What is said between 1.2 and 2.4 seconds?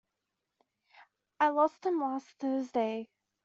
I lost them last